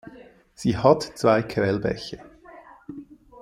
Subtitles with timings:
[0.55, 2.23] Sie hat zwei Quellbäche.